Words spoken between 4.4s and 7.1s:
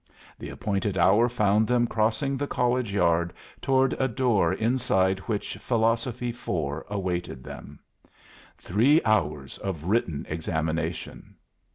inside which Philosophy 4